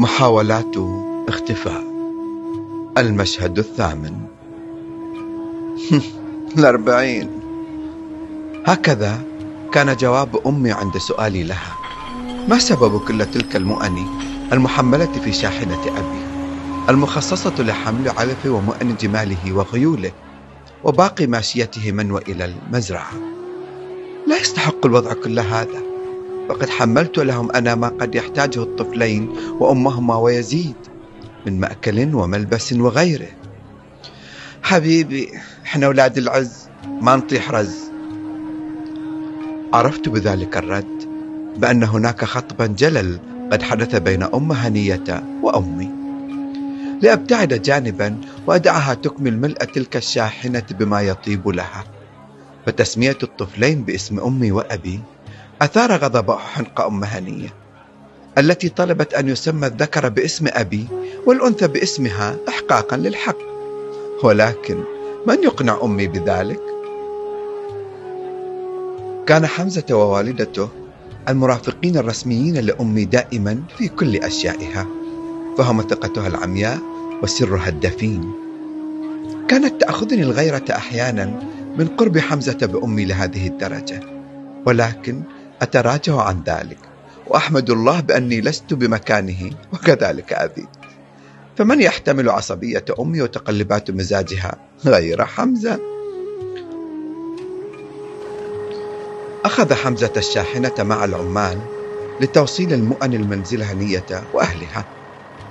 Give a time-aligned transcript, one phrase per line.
[0.00, 0.76] محاولات
[1.28, 1.84] اختفاء.
[2.98, 4.16] المشهد الثامن.
[6.58, 7.30] الأربعين.
[8.66, 9.22] هكذا
[9.72, 11.76] كان جواب أمي عند سؤالي لها.
[12.48, 14.06] ما سبب كل تلك المؤن
[14.52, 16.22] المحملة في شاحنة أبي؟
[16.88, 20.12] المخصصة لحمل علف ومؤن جماله وغيوله
[20.84, 23.12] وباقي ماشيته من وإلى المزرعة.
[24.26, 25.89] لا يستحق الوضع كل هذا.
[26.50, 30.74] وقد حملت لهم أنا ما قد يحتاجه الطفلين وأمهما ويزيد
[31.46, 33.28] من مأكل وملبس وغيره.
[34.62, 35.28] حبيبي
[35.64, 36.68] إحنا أولاد العز
[37.00, 37.78] ما نطيح رز.
[39.72, 41.08] عرفت بذلك الرد
[41.56, 43.20] بأن هناك خطبا جلل
[43.52, 45.90] قد حدث بين أم هنية وأمي.
[47.02, 51.84] لأبتعد جانبا وأدعها تكمل ملء تلك الشاحنة بما يطيب لها.
[52.66, 55.00] فتسمية الطفلين باسم أمي وأبي
[55.62, 57.54] أثار غضب حنق أم هنية
[58.38, 60.86] التي طلبت أن يسمى الذكر باسم أبي
[61.26, 63.36] والأنثى باسمها إحقاقا للحق
[64.24, 64.80] ولكن
[65.26, 66.60] من يقنع أمي بذلك؟
[69.26, 70.68] كان حمزة ووالدته
[71.28, 74.86] المرافقين الرسميين لأمي دائما في كل أشيائها
[75.58, 76.78] فهم ثقتها العمياء
[77.22, 78.32] وسرها الدفين
[79.48, 81.40] كانت تأخذني الغيرة أحيانا
[81.78, 84.00] من قرب حمزة بأمي لهذه الدرجة
[84.66, 85.22] ولكن
[85.62, 86.78] أتراجع عن ذلك
[87.26, 90.68] وأحمد الله بأني لست بمكانه وكذلك أبي.
[91.56, 95.80] فمن يحتمل عصبية أمي وتقلبات مزاجها غير حمزة؟
[99.44, 101.58] أخذ حمزة الشاحنة مع العمال
[102.20, 104.84] لتوصيل المؤن المنزل هنية وأهلها.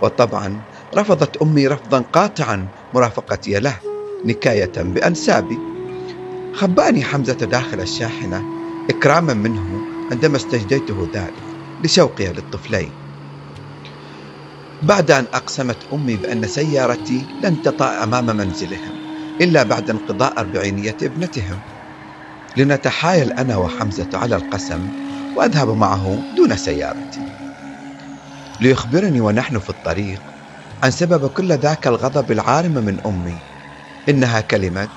[0.00, 0.62] وطبعا
[0.94, 3.76] رفضت أمي رفضا قاطعا مرافقتي له
[4.24, 5.58] نكاية بأنسابي.
[6.54, 8.42] خبأني حمزة داخل الشاحنة
[8.90, 11.44] إكراما منه عندما استجديته ذلك
[11.80, 12.92] لشوقها للطفلين.
[14.82, 18.92] بعد أن أقسمت أمي بأن سيارتي لن تطأ أمام منزلهم
[19.40, 21.62] إلا بعد انقضاء أربعينية ابنتهم.
[22.56, 24.90] لنتحايل أنا وحمزة على القسم
[25.34, 27.24] وأذهب معه دون سيارتي.
[28.60, 30.34] ليخبرني ونحن في الطريق
[30.82, 33.42] عن سبب كل ذاك الغضب العارم من أمي
[34.08, 34.88] إنها كلمة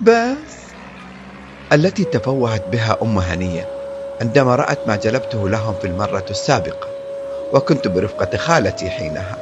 [0.00, 0.74] بس
[1.72, 3.77] التي تفوهت بها أم هنية.
[4.20, 6.88] عندما رأت ما جلبته لهم في المرة السابقة
[7.52, 9.36] وكنت برفقة خالتي حينها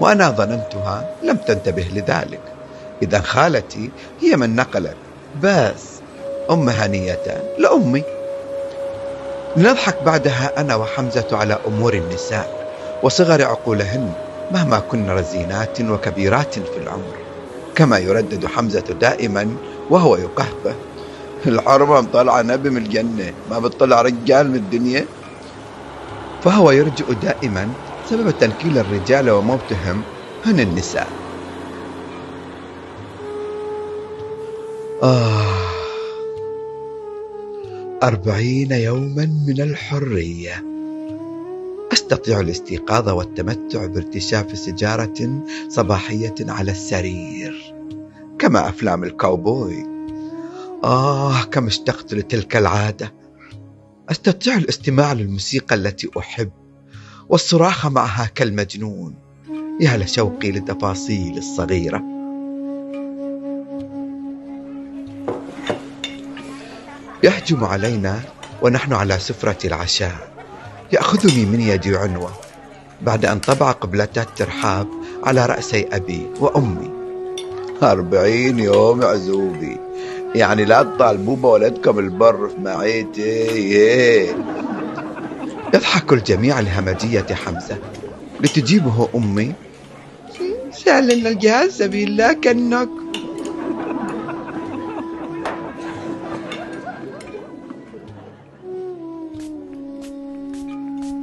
[0.00, 2.40] وأنا ظننتها لم تنتبه لذلك.
[3.02, 3.90] إذا خالتي
[4.20, 4.96] هي من نقلت.
[5.42, 5.84] بس
[6.50, 8.02] أم هنية لأمي.
[9.56, 12.48] نضحك بعدها أنا وحمزة على أمور النساء
[13.02, 14.12] وصغر عقولهن
[14.50, 17.16] مهما كن رزينات وكبيرات في العمر.
[17.74, 19.56] كما يردد حمزة دائما
[19.90, 20.74] وهو يقهقه.
[21.46, 25.08] الحرمة مطلعة نبي من الجنة ما بتطلع رجال من الدنيا.
[26.42, 30.04] فهو يرجئ دائما سبب تنكيل الرجال وموتهم
[30.44, 31.08] هن النساء.
[35.02, 35.68] آه.
[38.02, 40.64] أربعين يوما من الحرية.
[41.92, 47.74] أستطيع الاستيقاظ والتمتع بارتشاف سجارة صباحية على السرير
[48.38, 49.97] كما أفلام الكاوبوي.
[50.84, 53.12] آه كم اشتقت لتلك العادة.
[54.10, 56.50] أستطيع الاستماع للموسيقى التي أحب
[57.28, 59.14] والصراخ معها كالمجنون.
[59.80, 62.02] يا لشوقي للتفاصيل الصغيرة.
[67.22, 68.20] يهجم علينا
[68.62, 70.32] ونحن على سفرة العشاء.
[70.92, 72.32] يأخذني من يدي عنوة
[73.02, 74.88] بعد أن طبع قبلتات ترحاب
[75.24, 76.90] على رأسي أبي وأمي.
[77.82, 79.87] أربعين يوم عزوبي.
[80.34, 84.26] يعني لا تطالبوا بولدكم البر في معيتي.
[85.74, 87.78] يضحك الجميع لهمجية حمزة.
[88.40, 89.52] لتجيبه أمي.
[90.72, 92.88] سألنا الجهاز سبيل الله كنك.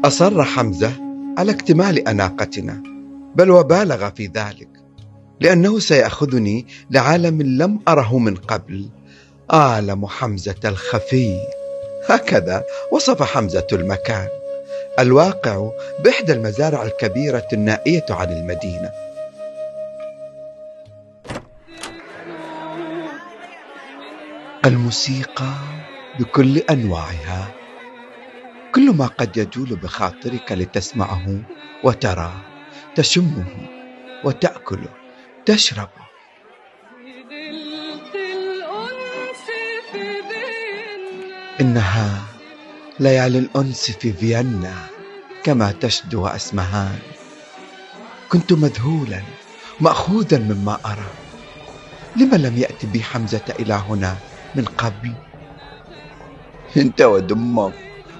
[0.06, 0.92] أصر حمزة
[1.38, 2.84] على اكتمال أناقتنا
[3.36, 4.75] بل وبالغ في ذلك.
[5.40, 8.90] لأنه سيأخذني لعالم لم أره من قبل.
[9.50, 11.40] عالم حمزة الخفي.
[12.10, 14.28] هكذا وصف حمزة المكان.
[15.00, 15.70] الواقع
[16.04, 18.92] بإحدى المزارع الكبيرة النائية عن المدينة.
[24.66, 25.54] الموسيقى
[26.20, 27.52] بكل أنواعها.
[28.76, 31.42] كل ما قد يجول بخاطرك لتسمعه
[31.84, 32.34] وترى
[32.96, 33.46] تشمه
[34.24, 35.05] وتأكله.
[35.46, 36.06] تشربه
[41.62, 42.24] إنها
[43.00, 44.88] ليالي الأنس في فيينا
[45.44, 47.00] كما تشدو أسمهان
[48.30, 49.22] كنت مذهولا
[49.80, 51.10] مأخوذا مما أرى.
[52.16, 54.16] لما لم يأتي بي حمزة إلى هنا
[54.56, 55.14] من قبل؟
[56.78, 57.74] أنت ودمك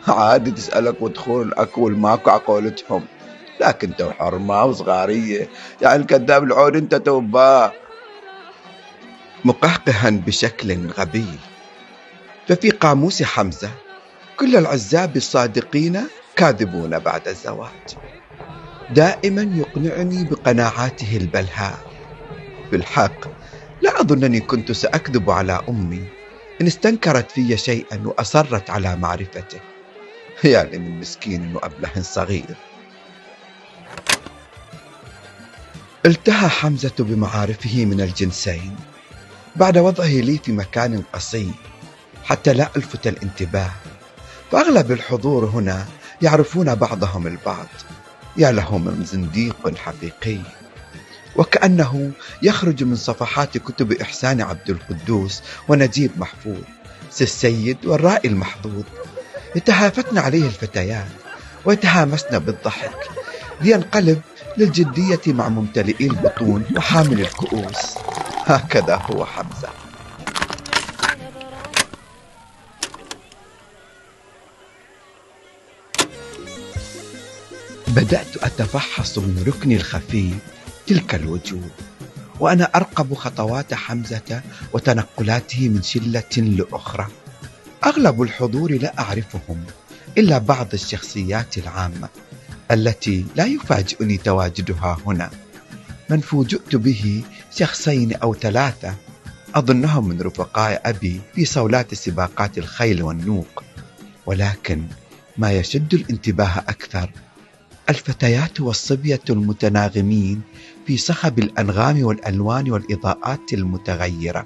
[0.08, 3.06] عادي تسألك وتخون الأكل ماكو عقولتهم
[3.62, 5.50] لكن تو حرمة وصغارية.
[5.82, 7.74] يعني الكذاب العود انت توباه
[9.46, 11.26] مقهقها بشكل غبي.
[12.48, 13.70] ففي قاموس حمزة
[14.38, 16.02] كل العزاب الصادقين
[16.36, 17.98] كاذبون بعد الزواج.
[18.90, 21.80] دائما يقنعني بقناعاته البلهاء.
[22.72, 23.28] بالحق
[23.82, 26.04] لا أظنني كنت سأكذب على أمي.
[26.62, 29.60] إن استنكرت في شيئا وأصرت على معرفته.
[30.44, 32.56] يعني من مسكين وأبله صغير.
[36.06, 38.76] التهى حمزة بمعارفه من الجنسين
[39.56, 41.52] بعد وضعه لي في مكان قصي
[42.24, 43.72] حتى لا ألفت الانتباه
[44.52, 45.86] فأغلب الحضور هنا
[46.22, 47.68] يعرفون بعضهم البعض.
[48.38, 50.40] يا له من زنديق حقيقي.
[51.36, 52.12] وكأنه
[52.42, 56.62] يخرج من صفحات كتب إحسان عبد القدوس ونجيب محفوظ
[57.12, 58.84] سي السيد والرائي المحظوظ.
[59.56, 61.08] يتهافتن عليه الفتيات
[61.66, 63.25] ويتهامسن بالضحك.
[63.62, 64.22] لينقلب
[64.58, 67.96] للجدية مع ممتلئي البطون وحامل الكؤوس.
[68.46, 69.70] هكذا هو حمزة.
[77.88, 80.34] بدأت أتفحص من ركني الخفي
[80.88, 81.70] تلك الوجوه
[82.40, 84.42] وأنا أرقب خطوات حمزة
[84.74, 87.08] وتنقلاته من شلة لأخرى.
[87.86, 89.64] أغلب الحضور لا أعرفهم
[90.18, 92.10] إلا بعض الشخصيات العامة.
[92.72, 95.30] التي لا يفاجئني تواجدها هنا.
[96.10, 98.94] من فوجئت به شخصين أو ثلاثة
[99.56, 103.64] أظنهم من رفقاء أبي في صولات سباقات الخيل والنوق.
[104.26, 104.84] ولكن
[105.38, 107.12] ما يشد الانتباه أكثر
[107.90, 110.42] الفتيات والصبية المتناغمين
[110.88, 114.46] في صخب الأنغام والألوان والإضاءات المتغيرة.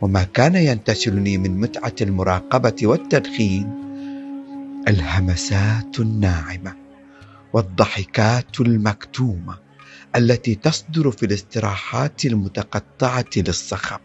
[0.00, 3.88] وما كان ينتشلني من متعة المراقبة والتدخين
[4.88, 6.77] الهمسات الناعمة.
[7.58, 9.58] والضحكات المكتومة
[10.16, 14.00] التي تصدر في الاستراحات المتقطعة للصخب.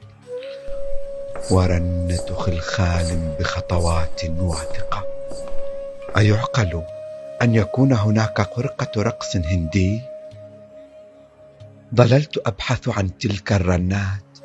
[1.52, 5.04] ورنة خلخال بخطوات واثقة.
[6.18, 6.84] أيعقل
[7.42, 10.02] أن يكون هناك فرقة رقص هندي؟
[11.96, 14.38] ظللت أبحث عن تلك الرنات.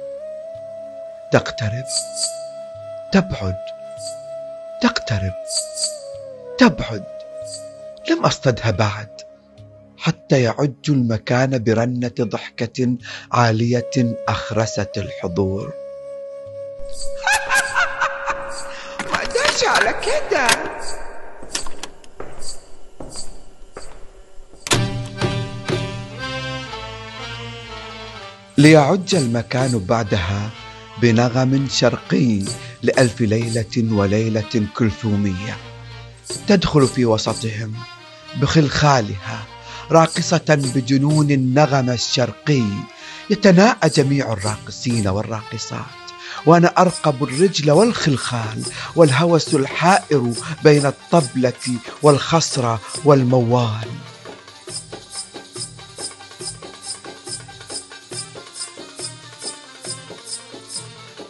[1.33, 1.85] تقترب.
[3.13, 3.57] تبعد.
[4.83, 5.35] تقترب.
[6.59, 7.18] تبعد.
[8.11, 9.09] لم أصطدها بعد
[9.99, 12.97] حتى يعج المكان برنة ضحكة
[13.33, 13.91] عالية
[14.29, 15.73] أخرست الحضور.
[19.13, 19.19] ما
[19.69, 20.49] على كده.
[28.59, 30.51] ليعج المكان بعدها
[31.03, 32.43] بنغم شرقي
[32.83, 35.57] لألف ليلة وليلة كلثومية
[36.47, 37.75] تدخل في وسطهم.
[38.41, 39.45] بخلخالها
[39.91, 40.45] راقصة
[40.75, 42.63] بجنون النغم الشرقي
[43.31, 45.99] يتناءى جميع الراقصين والراقصات.
[46.47, 48.63] وأنا أرقب الرجل والخلخال
[48.97, 50.33] والهوس الحائر
[50.65, 51.53] بين الطبلة
[52.03, 53.89] والخصره والموال.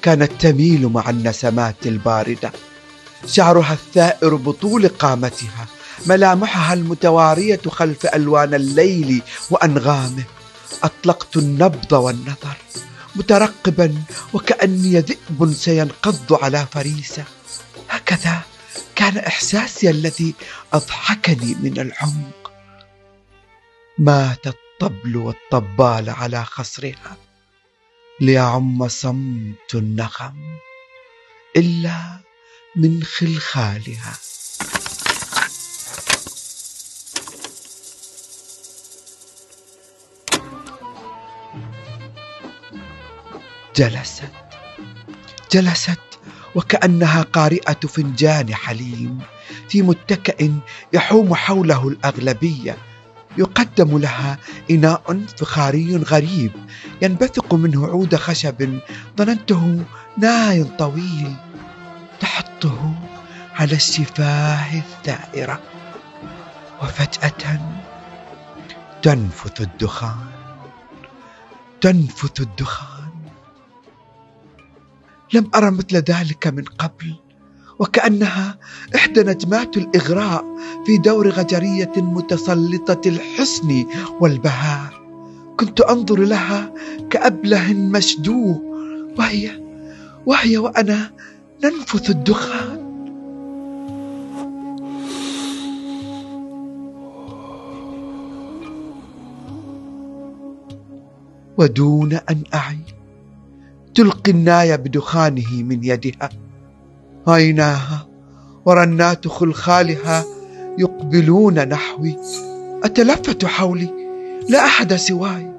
[0.03, 2.53] كانت تميل مع النسمات الباردة.
[3.27, 5.67] شعرها الثائر بطول قامتها
[6.07, 10.25] ملامحها المتوارية خلف ألوان الليل وأنغامه.
[10.83, 12.57] أطلقت النبض والنظر
[13.17, 14.03] مترقبا
[14.33, 17.25] وكأني ذئب سينقض على فريسة.
[17.91, 18.41] هكذا
[18.97, 20.35] كان إحساسي الذي
[20.73, 22.53] أضحكني من العمق.
[23.99, 27.17] مات الطبل والطبال على خصرها
[28.21, 30.59] ليعم صمت النغم
[31.57, 32.21] إلا
[32.77, 34.15] من خلخالها.
[43.79, 44.23] جلست.
[45.53, 46.01] جلست
[46.55, 49.19] وكأنها قارئة فنجان حليم
[49.69, 50.51] في متكئ
[50.93, 52.77] يحوم حوله الأغلبية.
[53.39, 54.39] يقدم لها
[54.71, 56.53] إناء فخاري غريب
[57.03, 58.81] ينبثق منه عود خشب
[59.19, 59.85] ظننته
[60.19, 61.35] ناي طويل
[62.21, 62.95] تحطه
[63.55, 65.61] على الشفاه الثائرة.
[66.83, 67.61] وفجأة
[69.03, 70.27] تنفث الدخان.
[71.81, 72.98] تنفث الدخان.
[75.35, 77.15] لم أرى مثل ذلك من قبل
[77.79, 78.59] وكأنها
[78.95, 80.45] إحدى نجمات الإغراء
[80.87, 83.87] في دور غجرية متسلطة الحسن
[84.21, 84.93] والبهاء
[85.57, 86.75] كنت أنظر لها
[87.11, 88.63] كأبله مشدوه
[89.19, 89.51] وهي
[90.27, 91.11] وهي وأنا
[91.65, 92.89] ننفث الدخان.
[101.59, 102.79] ودون أن أعي
[103.99, 106.29] تلقي الناي بدخانه من يدها.
[107.27, 108.09] عيناها
[108.65, 110.25] ورنات خلخالها
[110.79, 112.17] يقبلون نحوي.
[112.85, 113.91] أتلفت حولي
[114.49, 115.53] لا أحد سواي.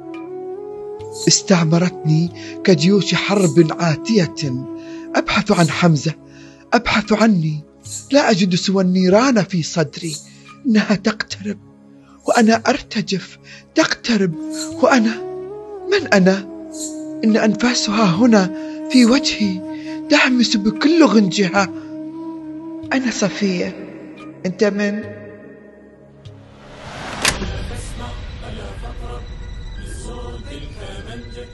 [1.28, 2.32] استعمرتني
[2.64, 4.66] كجيوش حرب عاتية.
[5.16, 6.14] أبحث عن حمزة
[6.74, 7.64] أبحث عني.
[8.12, 10.16] لا أجد سوى النيران في صدري.
[10.68, 11.58] إنها تقترب
[12.28, 13.38] وأنا أرتجف.
[13.76, 14.34] تقترب
[14.84, 15.22] وأنا
[15.92, 16.59] من أنا؟
[17.24, 18.54] إن أنفاسها هنا
[18.92, 19.62] في وجهي
[20.10, 21.70] تهمس بكل غنجها.
[22.94, 23.76] أنا صفية.
[24.46, 25.04] أنت من؟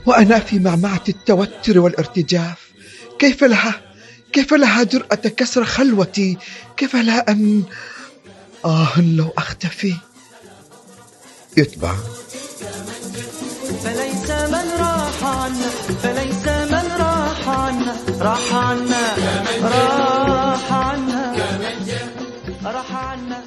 [0.05, 2.71] وأنا في معمعة التوتر والارتجاف.
[3.19, 3.81] كيف لها؟
[4.33, 6.37] كيف لها جرأة كسر خلوتي؟
[6.77, 7.63] كيف لها أن
[8.65, 9.95] آه لو أختفي؟
[11.57, 11.95] يتبع.
[13.83, 14.67] فليس من
[15.25, 15.69] راح عنا
[16.03, 19.03] فليس من راح عنا راح عنا
[19.63, 21.35] راح عنا
[22.65, 23.43] راح عنا